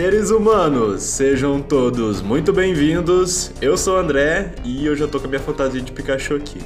[0.00, 3.52] Seres humanos, sejam todos muito bem-vindos.
[3.60, 6.58] Eu sou o André e eu já tô com a minha fantasia de Pikachu aqui.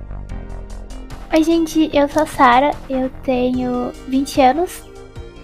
[1.30, 4.82] Oi, gente, eu sou a Sara, eu tenho 20 anos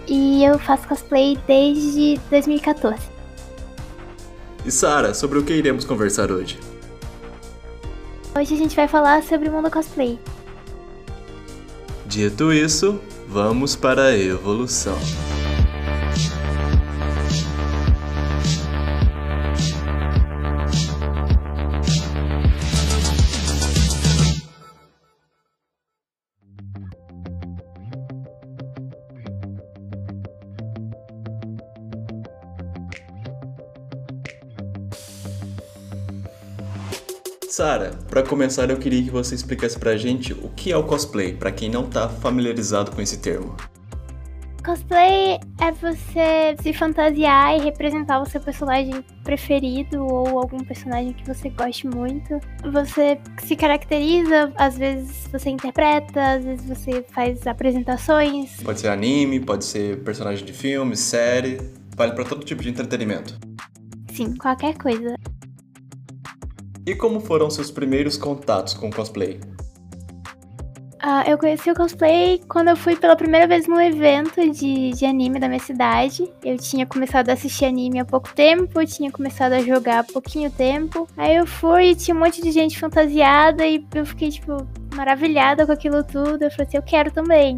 [0.07, 2.97] e eu faço cosplay desde 2014.
[4.65, 6.59] E Sara, sobre o que iremos conversar hoje?
[8.35, 10.17] Hoje a gente vai falar sobre o mundo cosplay.
[12.07, 14.97] Dito isso, vamos para a evolução.
[37.55, 41.31] Sara, para começar eu queria que você explicasse pra gente o que é o cosplay,
[41.31, 43.55] para quem não tá familiarizado com esse termo.
[44.61, 51.25] Cosplay é você se fantasiar e representar o seu personagem preferido ou algum personagem que
[51.25, 52.41] você goste muito.
[52.73, 58.57] Você se caracteriza, às vezes você interpreta, às vezes você faz apresentações.
[58.63, 61.61] Pode ser anime, pode ser personagem de filme, série,
[61.95, 63.39] vale para todo tipo de entretenimento.
[64.13, 65.15] Sim, qualquer coisa.
[66.85, 69.39] E como foram seus primeiros contatos com cosplay?
[71.07, 75.05] Ah, eu conheci o cosplay quando eu fui pela primeira vez num evento de, de
[75.05, 76.31] anime da minha cidade.
[76.43, 80.49] Eu tinha começado a assistir anime há pouco tempo, tinha começado a jogar há pouquinho
[80.49, 81.07] tempo.
[81.17, 85.65] Aí eu fui e tinha um monte de gente fantasiada e eu fiquei, tipo, maravilhada
[85.65, 86.43] com aquilo tudo.
[86.43, 87.57] Eu falei assim, eu quero também.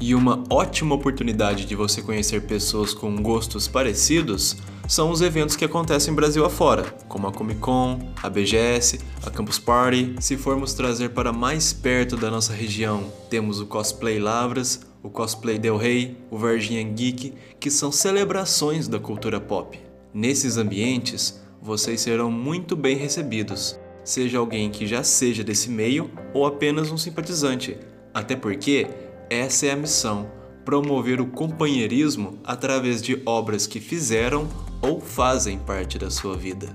[0.00, 4.56] E uma ótima oportunidade de você conhecer pessoas com gostos parecidos
[4.90, 9.56] são os eventos que acontecem Brasil afora, como a Comic Con, a BGS, a Campus
[9.56, 10.16] Party.
[10.18, 15.60] Se formos trazer para mais perto da nossa região, temos o Cosplay Lavras, o Cosplay
[15.60, 19.80] Del Rey, o Varginha Geek, que são celebrações da cultura pop.
[20.12, 26.44] Nesses ambientes, vocês serão muito bem recebidos, seja alguém que já seja desse meio ou
[26.44, 27.78] apenas um simpatizante,
[28.12, 28.88] até porque
[29.30, 34.48] essa é a missão promover o companheirismo através de obras que fizeram
[34.80, 36.74] ou fazem parte da sua vida.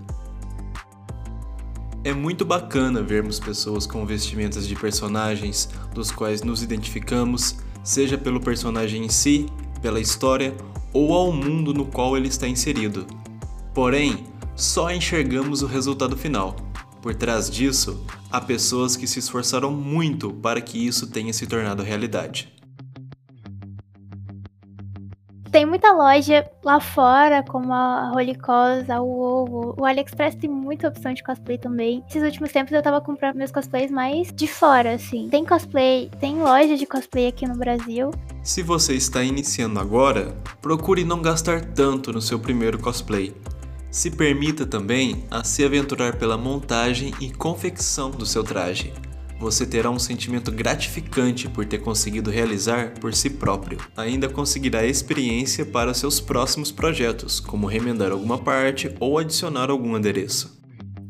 [2.04, 8.40] É muito bacana vermos pessoas com vestimentas de personagens dos quais nos identificamos, seja pelo
[8.40, 9.48] personagem em si,
[9.82, 10.56] pela história
[10.94, 13.08] ou ao mundo no qual ele está inserido.
[13.74, 14.24] Porém,
[14.56, 16.56] só enxergamos o resultado final.
[17.02, 21.84] Por trás disso, há pessoas que se esforçaram muito para que isso tenha se tornado
[21.84, 22.55] realidade.
[25.66, 29.02] Tem muita loja lá fora, como a Holy Cause, a.
[29.02, 32.04] O AliExpress tem muita opção de cosplay também.
[32.08, 35.28] Esses últimos tempos eu tava comprando meus cosplays mais de fora, assim.
[35.28, 38.12] Tem cosplay, tem loja de cosplay aqui no Brasil.
[38.44, 43.36] Se você está iniciando agora, procure não gastar tanto no seu primeiro cosplay.
[43.90, 48.94] Se permita também a se aventurar pela montagem e confecção do seu traje
[49.40, 53.80] você terá um sentimento gratificante por ter conseguido realizar por si próprio.
[53.96, 60.62] Ainda conseguirá experiência para seus próximos projetos, como remendar alguma parte ou adicionar algum adereço.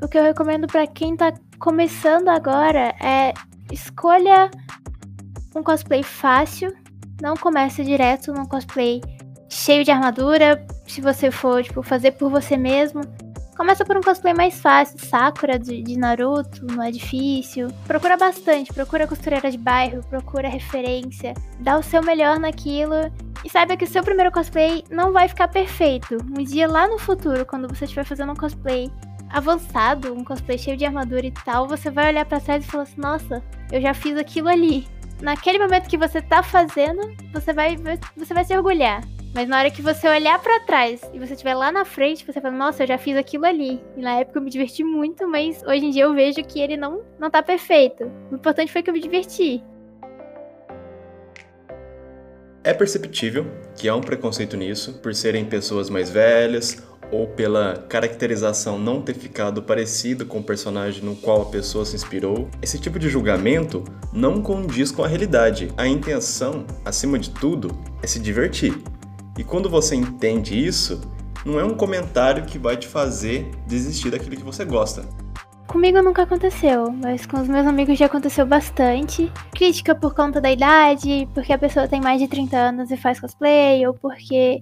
[0.01, 3.33] O que eu recomendo para quem está começando agora é
[3.71, 4.51] escolha
[5.55, 6.73] um cosplay fácil,
[7.21, 9.01] não comece direto num cosplay
[9.49, 13.01] cheio de armadura, se você for tipo, fazer por você mesmo,
[13.55, 17.69] Começa por um cosplay mais fácil, Sakura de, de, Naruto, não é difícil.
[17.87, 22.95] Procura bastante, procura costureira de bairro, procura referência, dá o seu melhor naquilo
[23.45, 26.17] e saiba que o seu primeiro cosplay não vai ficar perfeito.
[26.37, 28.91] Um dia lá no futuro, quando você estiver fazendo um cosplay
[29.29, 32.83] avançado, um cosplay cheio de armadura e tal, você vai olhar para trás e falar
[32.83, 33.41] assim: "Nossa,
[33.71, 34.85] eu já fiz aquilo ali".
[35.21, 37.01] Naquele momento que você tá fazendo,
[37.31, 37.77] você vai
[38.17, 39.01] você vai se orgulhar.
[39.35, 42.39] Mas na hora que você olhar para trás e você estiver lá na frente, você
[42.39, 43.83] fala, nossa, eu já fiz aquilo ali.
[43.97, 46.77] E na época eu me diverti muito, mas hoje em dia eu vejo que ele
[46.77, 48.09] não, não tá perfeito.
[48.31, 49.61] O importante foi que eu me diverti.
[52.63, 53.45] É perceptível
[53.75, 59.15] que há um preconceito nisso, por serem pessoas mais velhas ou pela caracterização não ter
[59.15, 62.49] ficado parecido com o personagem no qual a pessoa se inspirou.
[62.61, 63.83] Esse tipo de julgamento
[64.13, 65.73] não condiz com a realidade.
[65.75, 68.81] A intenção, acima de tudo, é se divertir.
[69.37, 71.01] E quando você entende isso,
[71.45, 75.03] não é um comentário que vai te fazer desistir daquilo que você gosta.
[75.67, 79.31] Comigo nunca aconteceu, mas com os meus amigos já aconteceu bastante.
[79.51, 83.19] Crítica por conta da idade, porque a pessoa tem mais de 30 anos e faz
[83.19, 84.61] cosplay, ou porque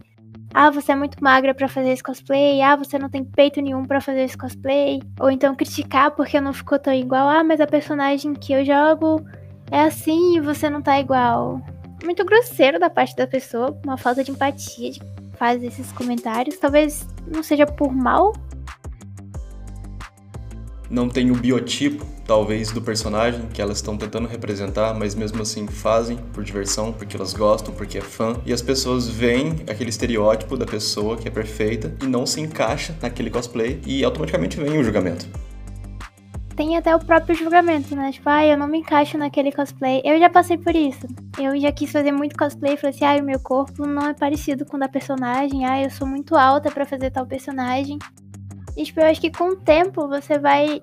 [0.54, 3.86] ah, você é muito magra para fazer esse cosplay, ah, você não tem peito nenhum
[3.86, 7.68] para fazer esse cosplay, ou então criticar porque não ficou tão igual, ah, mas a
[7.68, 9.24] personagem que eu jogo
[9.72, 11.62] é assim e você não tá igual
[12.04, 15.02] muito grosseiro da parte da pessoa, uma falta de empatia, de
[15.38, 16.58] faz esses comentários.
[16.58, 18.34] Talvez não seja por mal.
[20.90, 25.66] Não tem o biotipo, talvez, do personagem que elas estão tentando representar, mas mesmo assim
[25.66, 28.36] fazem por diversão, porque elas gostam, porque é fã.
[28.46, 32.96] E as pessoas veem aquele estereótipo da pessoa que é perfeita e não se encaixa
[33.02, 35.26] naquele cosplay e automaticamente vem o julgamento
[36.56, 38.12] tem até o próprio julgamento, né?
[38.12, 40.02] Tipo, ah, eu não me encaixo naquele cosplay.
[40.04, 41.08] Eu já passei por isso.
[41.40, 44.66] Eu já quis fazer muito cosplay falei assim, ah, o meu corpo não é parecido
[44.66, 45.66] com o da personagem.
[45.66, 47.98] Ah, eu sou muito alta para fazer tal personagem.
[48.78, 50.82] E, tipo, eu acho que com o tempo você vai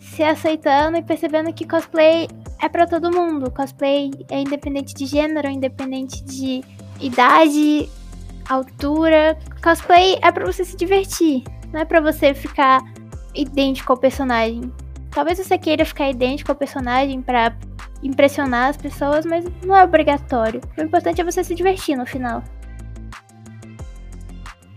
[0.00, 2.28] se aceitando e percebendo que cosplay
[2.60, 3.50] é para todo mundo.
[3.50, 6.62] Cosplay é independente de gênero, independente de
[7.00, 7.88] idade,
[8.48, 9.38] altura.
[9.62, 12.82] Cosplay é para você se divertir, não é para você ficar
[13.34, 14.72] idêntico ao personagem.
[15.10, 17.56] Talvez você queira ficar idêntico ao personagem para
[18.02, 20.60] impressionar as pessoas, mas não é obrigatório.
[20.76, 22.42] O importante é você se divertir no final.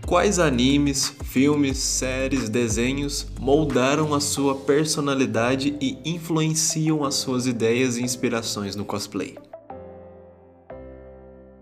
[0.06, 8.02] Quais animes, filmes, séries, desenhos moldaram a sua personalidade e influenciam as suas ideias e
[8.02, 9.38] inspirações no cosplay?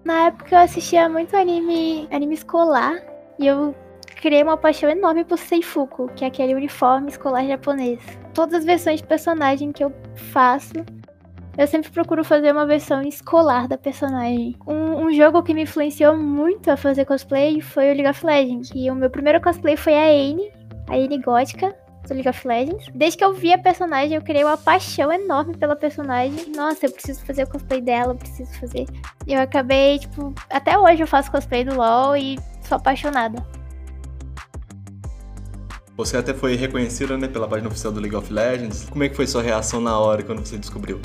[0.03, 3.01] Na época eu assistia muito anime, anime escolar
[3.39, 3.75] e eu
[4.17, 8.01] criei uma paixão enorme por Seifuku, que é aquele uniforme escolar japonês.
[8.35, 10.73] Todas as versões de personagem que eu faço,
[11.59, 14.57] eu sempre procuro fazer uma versão escolar da personagem.
[14.67, 18.71] Um, um, jogo que me influenciou muito a fazer cosplay foi o League of Legends.
[18.75, 20.51] E o meu primeiro cosplay foi a Aine,
[20.89, 21.75] a Aine gótica,
[22.07, 22.87] do League of Legends.
[22.95, 26.53] Desde que eu vi a personagem, eu criei uma paixão enorme pela personagem.
[26.55, 28.87] Nossa, eu preciso fazer o cosplay dela, eu preciso fazer.
[29.27, 33.45] Eu acabei, tipo, até hoje eu faço cosplay do LoL e sou apaixonada.
[36.01, 38.89] Você até foi reconhecida né, pela página oficial do League of Legends.
[38.89, 40.99] Como é que foi sua reação na hora quando você descobriu?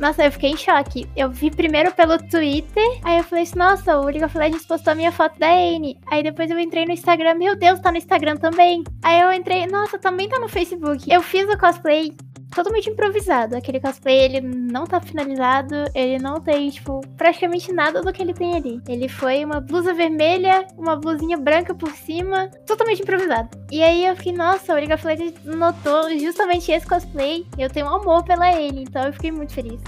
[0.00, 1.08] Nossa, eu fiquei em choque.
[1.16, 4.94] Eu vi primeiro pelo Twitter, aí eu falei assim, nossa, o League of Legends postou
[4.94, 5.96] a minha foto da Anne.
[6.08, 8.82] Aí depois eu entrei no Instagram, meu Deus, tá no Instagram também.
[9.00, 11.08] Aí eu entrei, nossa, também tá no Facebook.
[11.08, 12.12] Eu fiz o cosplay
[12.54, 13.56] totalmente improvisado.
[13.56, 18.34] Aquele cosplay, ele não tá finalizado, ele não tem, tipo, praticamente nada do que ele
[18.34, 18.80] tem ali.
[18.88, 23.48] Ele foi uma blusa vermelha, uma blusinha branca por cima, totalmente improvisado.
[23.70, 25.02] E aí eu fiquei, nossa, o League of
[25.44, 27.46] notou justamente esse cosplay.
[27.58, 29.80] Eu tenho um amor pela ele, então eu fiquei muito feliz.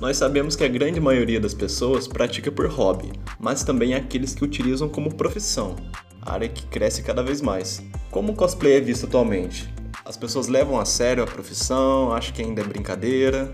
[0.00, 4.42] Nós sabemos que a grande maioria das pessoas pratica por hobby, mas também aqueles que
[4.42, 5.76] utilizam como profissão,
[6.22, 7.82] área que cresce cada vez mais.
[8.10, 9.68] Como o cosplay é visto atualmente?
[10.10, 13.48] As pessoas levam a sério a profissão, acham que ainda é brincadeira.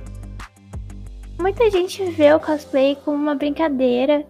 [1.39, 4.25] Muita gente vê o cosplay como uma brincadeira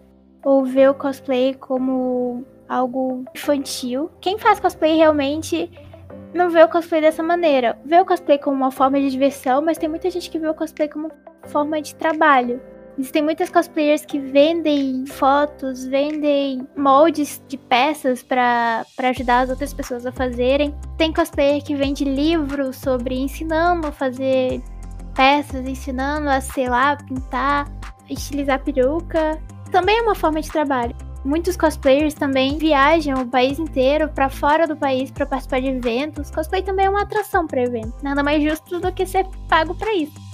[0.45, 4.11] ou vê o cosplay como algo infantil.
[4.21, 5.71] Quem faz cosplay realmente
[6.35, 7.79] não vê o cosplay dessa maneira.
[7.85, 10.55] Vê o cosplay como uma forma de diversão, mas tem muita gente que vê o
[10.55, 11.13] cosplay como
[11.45, 12.61] forma de trabalho.
[12.99, 20.07] Existem muitas cosplayers que vendem fotos, vendem moldes de peças para ajudar as outras pessoas
[20.07, 20.75] a fazerem.
[20.97, 24.63] Tem cosplayer que vende livros sobre ensinando a fazer
[25.15, 27.71] peças, ensinando a, lá, pintar,
[28.09, 29.39] estilizar peruca.
[29.71, 30.97] Também é uma forma de trabalho.
[31.23, 36.31] Muitos cosplayers também viajam o país inteiro para fora do país para participar de eventos.
[36.31, 37.93] Cosplay também é uma atração para evento.
[38.03, 40.26] Nada mais justo do que ser pago para isso.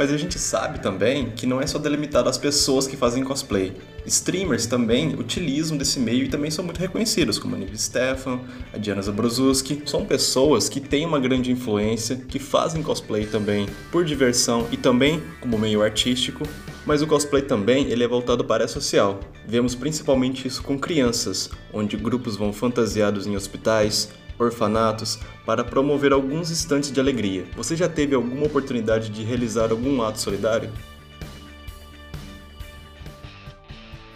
[0.00, 3.74] Mas a gente sabe também que não é só delimitado às pessoas que fazem cosplay.
[4.06, 8.40] Streamers também utilizam desse meio e também são muito reconhecidos, como a Nive Stefan,
[8.72, 9.82] a Diana Zabrozuski.
[9.84, 15.22] São pessoas que têm uma grande influência, que fazem cosplay também por diversão e também
[15.38, 16.44] como meio artístico.
[16.86, 19.20] Mas o cosplay também ele é voltado para a área social.
[19.46, 24.08] Vemos principalmente isso com crianças, onde grupos vão fantasiados em hospitais,
[24.44, 27.46] orfanatos para promover alguns instantes de alegria.
[27.56, 30.70] Você já teve alguma oportunidade de realizar algum ato solidário?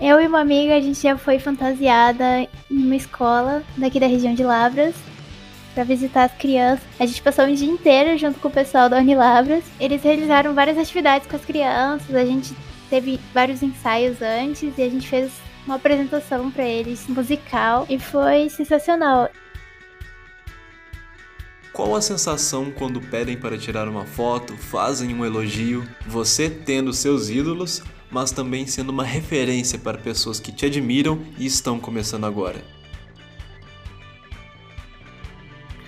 [0.01, 4.35] Eu e uma amiga, a gente já foi fantasiada em uma escola daqui da região
[4.35, 4.95] de Lavras
[5.75, 6.85] para visitar as crianças.
[6.99, 9.65] A gente passou um dia inteiro junto com o pessoal da Unilabras.
[9.81, 12.55] Eles realizaram várias atividades com as crianças, a gente
[12.91, 15.33] teve vários ensaios antes e a gente fez
[15.67, 19.29] uma apresentação para eles musical e foi sensacional.
[21.75, 27.29] Qual a sensação quando pedem para tirar uma foto, fazem um elogio, você tendo seus
[27.29, 32.63] ídolos, mas também sendo uma referência para pessoas que te admiram e estão começando agora?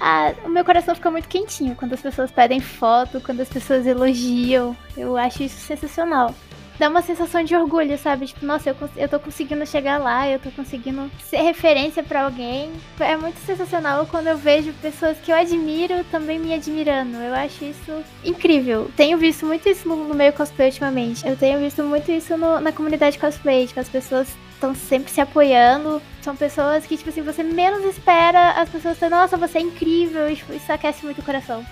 [0.00, 3.86] Ah, o meu coração fica muito quentinho quando as pessoas pedem foto, quando as pessoas
[3.86, 4.76] elogiam.
[4.96, 6.34] Eu acho isso sensacional
[6.78, 8.26] dá uma sensação de orgulho, sabe?
[8.26, 12.70] Tipo, nossa, eu, eu tô conseguindo chegar lá, eu tô conseguindo ser referência para alguém.
[13.00, 17.16] É muito sensacional quando eu vejo pessoas que eu admiro também me admirando.
[17.16, 18.90] Eu acho isso incrível.
[18.96, 21.26] Tenho visto muito isso no, no meio cosplay ultimamente.
[21.26, 25.20] Eu tenho visto muito isso no, na comunidade cosplay, tipo, as pessoas estão sempre se
[25.20, 26.02] apoiando.
[26.22, 30.28] São pessoas que, tipo assim, você menos espera, as pessoas estão, nossa, você é incrível,
[30.28, 31.64] isso aquece muito o coração.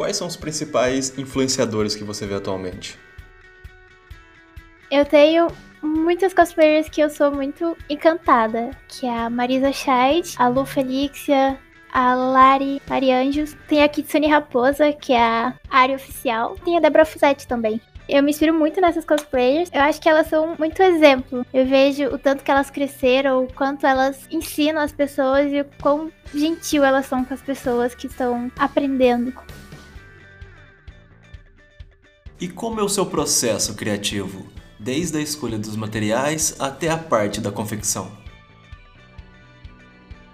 [0.00, 2.98] Quais são os principais influenciadores que você vê atualmente?
[4.90, 5.48] Eu tenho
[5.82, 11.58] muitas cosplayers que eu sou muito encantada, que é a Marisa Scheid, a Lu Felixia,
[11.92, 17.04] a Lari Marianjos, tem a Kitsune Raposa, que é a área oficial, tem a Debra
[17.04, 17.78] Fusetti também.
[18.08, 19.68] Eu me inspiro muito nessas cosplayers.
[19.70, 21.44] Eu acho que elas são muito exemplo.
[21.52, 25.66] Eu vejo o tanto que elas cresceram, o quanto elas ensinam as pessoas e o
[25.78, 29.34] quão gentil elas são com as pessoas que estão aprendendo.
[32.40, 34.46] E como é o seu processo criativo,
[34.78, 38.10] desde a escolha dos materiais até a parte da confecção?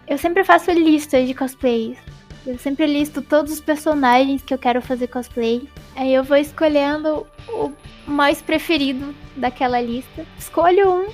[0.06, 1.98] Eu sempre faço listas de cosplays.
[2.46, 5.68] Eu sempre listo todos os personagens que eu quero fazer cosplay.
[5.96, 7.72] Aí eu vou escolhendo o
[8.06, 10.24] mais preferido daquela lista.
[10.38, 11.08] Escolho um,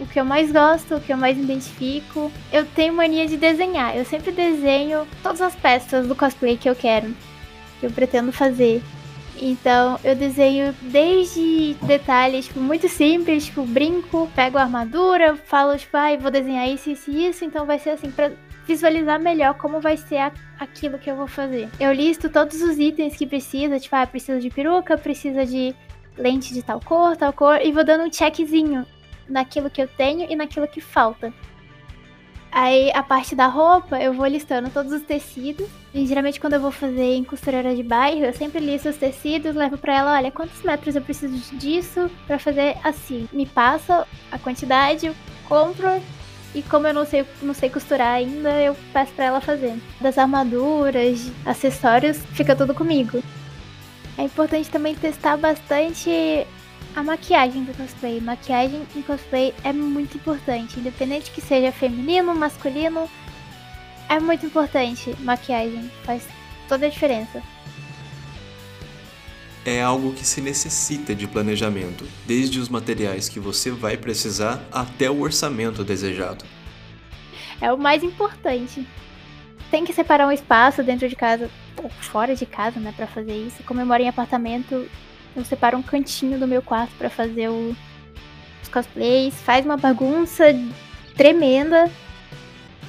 [0.00, 2.32] o que eu mais gosto, o que eu mais identifico.
[2.52, 3.96] Eu tenho mania de desenhar.
[3.96, 7.14] Eu sempre desenho todas as peças do cosplay que eu quero,
[7.78, 8.82] que eu pretendo fazer.
[9.40, 15.96] Então eu desenho desde detalhes tipo, muito simples, tipo brinco, pego a armadura, falo tipo,
[15.96, 18.30] ah, vou desenhar isso, isso e isso, então vai ser assim pra
[18.66, 21.68] visualizar melhor como vai ser a, aquilo que eu vou fazer.
[21.78, 25.74] Eu listo todos os itens que precisa, tipo, ah, precisa de peruca, precisa de
[26.16, 28.86] lente de tal cor, tal cor, e vou dando um checkzinho
[29.28, 31.32] naquilo que eu tenho e naquilo que falta.
[32.54, 35.66] Aí a parte da roupa, eu vou listando todos os tecidos.
[35.92, 39.56] E geralmente quando eu vou fazer em costureira de bairro, eu sempre listo os tecidos,
[39.56, 43.28] levo para ela, olha, quantos metros eu preciso disso para fazer assim.
[43.32, 45.10] Me passa a quantidade,
[45.48, 46.00] compro
[46.54, 49.76] e como eu não sei, não sei costurar ainda, eu peço para ela fazer.
[50.00, 53.20] Das armaduras, acessórios, fica tudo comigo.
[54.16, 56.46] É importante também testar bastante
[56.94, 58.20] a maquiagem do cosplay.
[58.20, 63.08] Maquiagem em cosplay é muito importante, independente que seja feminino, masculino,
[64.08, 65.14] é muito importante.
[65.20, 66.26] Maquiagem faz
[66.68, 67.42] toda a diferença.
[69.64, 75.10] É algo que se necessita de planejamento, desde os materiais que você vai precisar até
[75.10, 76.44] o orçamento desejado.
[77.60, 78.86] É o mais importante.
[79.70, 81.50] Tem que separar um espaço dentro de casa,
[81.82, 83.64] ou fora de casa, né, para fazer isso.
[83.74, 84.86] Moro em apartamento,
[85.36, 87.76] eu separo um cantinho do meu quarto para fazer o,
[88.62, 89.34] os cosplays.
[89.42, 90.44] Faz uma bagunça
[91.16, 91.90] tremenda.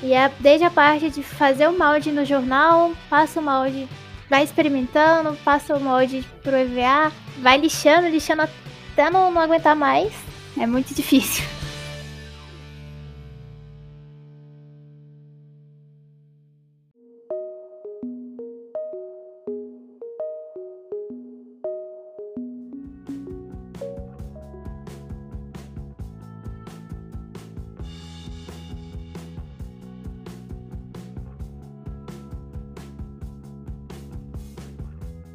[0.04, 3.88] E é desde a parte de fazer o molde no jornal, passa o molde,
[4.30, 10.14] vai experimentando, passa o molde pro EVA, vai lixando, lixando até não, não aguentar mais.
[10.60, 11.44] É muito difícil.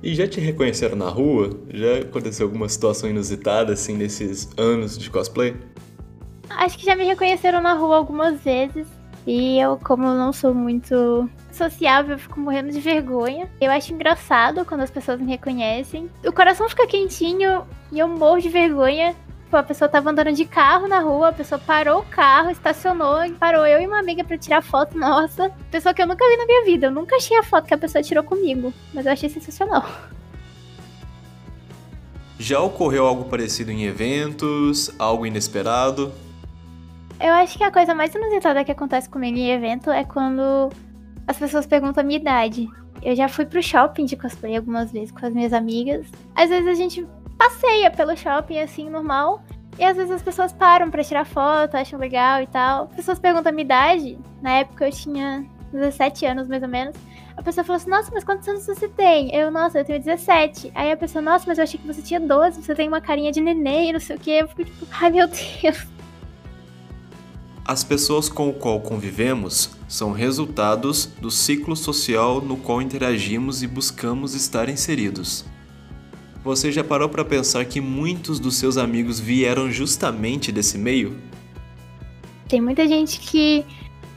[0.02, 1.50] E já te reconheceram na rua?
[1.68, 5.54] Já aconteceu alguma situação inusitada assim nesses anos de cosplay?
[6.48, 8.86] Acho que já me reconheceram na rua algumas vezes.
[9.26, 13.50] E eu, como não sou muito sociável, eu fico morrendo de vergonha.
[13.60, 16.08] Eu acho engraçado quando as pessoas me reconhecem.
[16.24, 19.14] O coração fica quentinho e eu morro de vergonha
[19.50, 23.28] Tipo, a pessoa tava andando de carro na rua, a pessoa parou o carro, estacionou,
[23.32, 25.50] parou eu e uma amiga para tirar foto nossa.
[25.72, 26.86] Pessoa que eu nunca vi na minha vida.
[26.86, 28.72] Eu nunca achei a foto que a pessoa tirou comigo.
[28.94, 29.84] Mas eu achei sensacional.
[32.38, 34.88] Já ocorreu algo parecido em eventos?
[34.96, 36.12] Algo inesperado?
[37.18, 40.70] Eu acho que a coisa mais inusitada que acontece comigo em evento é quando
[41.26, 42.68] as pessoas perguntam a minha idade.
[43.02, 46.06] Eu já fui pro shopping de cosplay algumas vezes com as minhas amigas.
[46.36, 47.04] Às vezes a gente
[47.40, 49.42] passeia pelo shopping assim, normal.
[49.78, 52.84] E às vezes as pessoas param para tirar foto, acham legal e tal.
[52.84, 54.18] As pessoas perguntam a minha idade.
[54.42, 56.94] Na época eu tinha 17 anos, mais ou menos.
[57.34, 59.34] A pessoa falou assim: Nossa, mas quantos anos você tem?
[59.34, 60.70] Eu, nossa, eu tenho 17.
[60.74, 63.32] Aí a pessoa, Nossa, mas eu achei que você tinha 12, você tem uma carinha
[63.32, 64.40] de neném, não sei o quê.
[64.42, 65.86] Eu fico tipo, ai meu Deus.
[67.64, 73.66] As pessoas com o qual convivemos são resultados do ciclo social no qual interagimos e
[73.66, 75.46] buscamos estar inseridos.
[76.42, 81.18] Você já parou para pensar que muitos dos seus amigos vieram justamente desse meio?
[82.48, 83.64] Tem muita gente que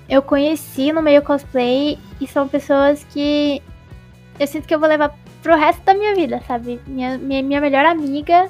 [0.07, 3.61] eu conheci no meio cosplay e são pessoas que
[4.39, 6.79] eu sinto que eu vou levar pro resto da minha vida, sabe?
[6.87, 8.49] Minha, minha, minha melhor amiga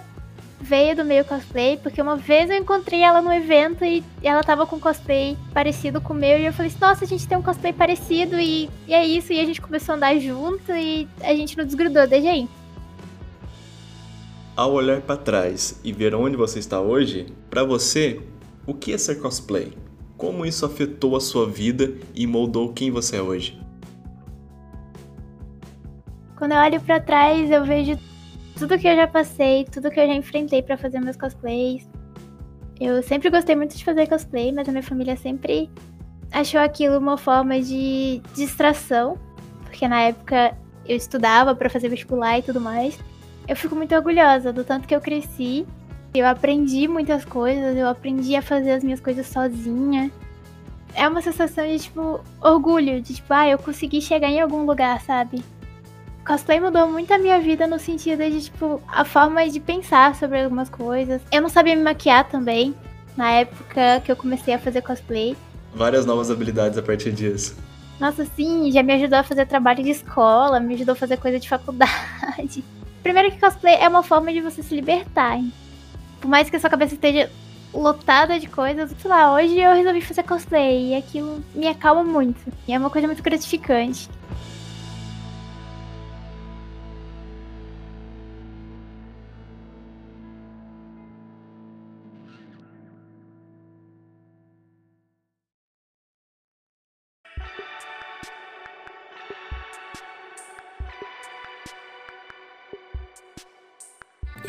[0.62, 4.66] veio do meio cosplay, porque uma vez eu encontrei ela no evento e ela tava
[4.66, 7.42] com cosplay parecido com o meu, e eu falei assim, nossa, a gente tem um
[7.42, 11.36] cosplay parecido, e, e é isso, e a gente começou a andar junto, e a
[11.36, 12.48] gente não desgrudou desde aí.
[14.56, 18.22] Ao olhar para trás e ver onde você está hoje, para você,
[18.68, 19.74] o que é ser cosplay?
[20.16, 23.60] Como isso afetou a sua vida e moldou quem você é hoje?
[26.38, 27.98] Quando eu olho para trás, eu vejo
[28.56, 31.90] tudo que eu já passei, tudo que eu já enfrentei para fazer meus cosplays.
[32.80, 35.68] Eu sempre gostei muito de fazer cosplay, mas a minha família sempre
[36.32, 39.18] achou aquilo uma forma de distração,
[39.64, 40.56] porque na época
[40.86, 43.00] eu estudava para fazer vestibular e tudo mais.
[43.48, 45.66] Eu fico muito orgulhosa do tanto que eu cresci.
[46.14, 50.12] Eu aprendi muitas coisas, eu aprendi a fazer as minhas coisas sozinha.
[50.94, 55.02] É uma sensação de, tipo, orgulho, de, tipo, ah, eu consegui chegar em algum lugar,
[55.02, 55.44] sabe?
[56.26, 60.44] Cosplay mudou muito a minha vida no sentido de, tipo, a forma de pensar sobre
[60.44, 61.20] algumas coisas.
[61.32, 62.76] Eu não sabia me maquiar também,
[63.18, 65.36] na época que eu comecei a fazer cosplay.
[65.74, 67.58] Várias novas habilidades a partir disso.
[68.00, 71.40] Nossa, sim, já me ajudou a fazer trabalho de escola, me ajudou a fazer coisa
[71.40, 72.64] de faculdade.
[73.04, 75.38] Primeiro que cosplay é uma forma de você se libertar.
[75.38, 75.52] Hein?
[76.22, 77.30] Por mais que a sua cabeça esteja
[77.74, 82.40] lotada de coisas, sei lá, hoje eu resolvi fazer cosplay e aquilo me acalma muito.
[82.68, 84.10] E é uma coisa muito gratificante.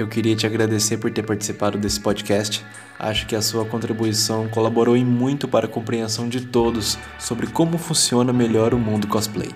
[0.04, 2.62] Eu queria te agradecer por ter participado desse podcast.
[2.98, 7.78] Acho que a sua contribuição colaborou em muito para a compreensão de todos sobre como
[7.78, 9.48] funciona melhor o mundo cosplay.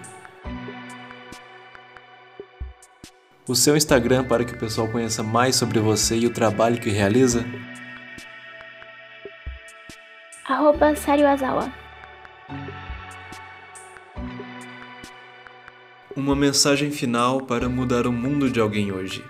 [3.47, 6.89] O seu Instagram para que o pessoal conheça mais sobre você e o trabalho que
[6.89, 7.45] realiza?
[10.47, 10.95] Arroba.
[16.17, 19.23] Uma mensagem final para mudar o mundo de alguém hoje.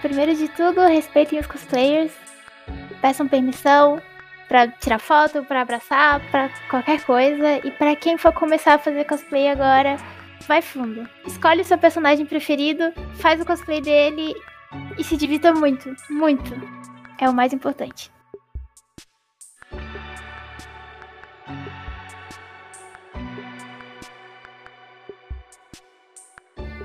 [0.00, 2.12] Primeiro de tudo, respeitem os cosplayers.
[3.00, 4.00] Peçam permissão
[4.48, 7.66] para tirar foto, para abraçar, para qualquer coisa.
[7.66, 9.96] E para quem for começar a fazer cosplay agora,
[10.46, 11.08] vai fundo.
[11.26, 14.34] Escolhe o seu personagem preferido, faz o cosplay dele
[14.96, 16.54] e se divirta muito, muito.
[17.20, 18.10] É o mais importante.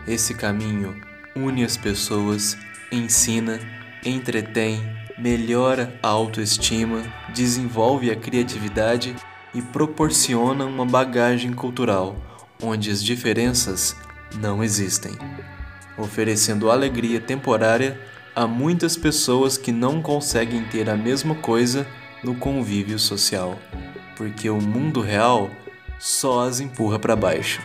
[0.05, 0.99] Esse caminho
[1.35, 2.57] une as pessoas
[2.93, 3.59] ensina,
[4.05, 4.81] entretém,
[5.17, 7.01] melhora a autoestima,
[7.33, 9.15] desenvolve a criatividade
[9.53, 12.15] e proporciona uma bagagem cultural
[12.61, 13.95] onde as diferenças
[14.39, 15.11] não existem,
[15.97, 17.99] oferecendo alegria temporária
[18.35, 21.85] a muitas pessoas que não conseguem ter a mesma coisa
[22.23, 23.59] no convívio social,
[24.15, 25.51] porque o mundo real
[25.99, 27.61] só as empurra para baixo.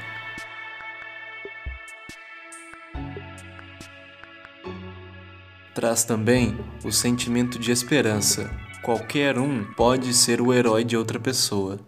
[5.79, 8.51] Traz também o sentimento de esperança.
[8.83, 11.79] Qualquer um pode ser o herói de outra pessoa,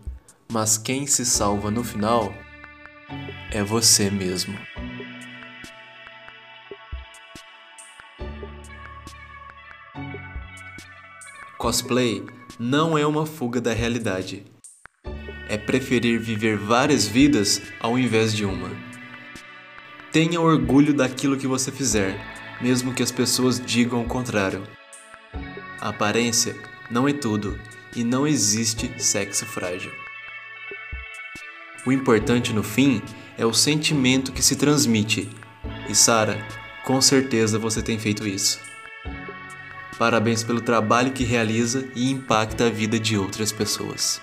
[0.53, 2.33] mas quem se salva no final
[3.51, 4.57] é você mesmo.
[11.59, 12.25] Cosplay
[12.61, 14.45] não é uma fuga da realidade.
[15.49, 18.71] É preferir viver várias vidas ao invés de uma.
[20.13, 22.30] Tenha orgulho daquilo que você fizer
[22.61, 24.63] mesmo que as pessoas digam o contrário.
[25.81, 26.55] A aparência
[26.91, 27.59] não é tudo
[27.97, 29.93] e não existe sexo frágil.
[31.87, 33.03] O importante no fim
[33.39, 35.31] é o sentimento que se transmite.
[35.89, 36.47] E Sara,
[36.85, 38.61] com certeza você tem feito isso.
[39.99, 44.21] Parabéns pelo trabalho que realiza e impacta a vida de outras pessoas.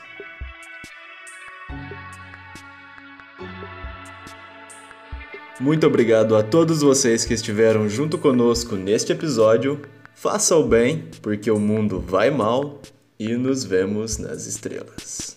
[5.59, 9.81] Muito obrigado a todos vocês que estiveram junto conosco neste episódio.
[10.13, 12.79] Faça o bem, porque o mundo vai mal
[13.19, 15.36] e nos vemos nas estrelas.